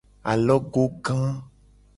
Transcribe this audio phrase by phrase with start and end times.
[0.31, 1.17] Alogoga.